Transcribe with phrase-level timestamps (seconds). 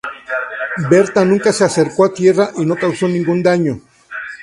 [0.89, 3.79] Bertha nunca se acercó a tierra y no causó ningún daño.